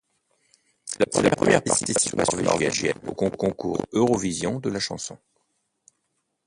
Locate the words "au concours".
3.05-3.85